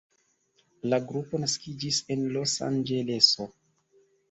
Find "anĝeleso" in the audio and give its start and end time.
2.71-3.49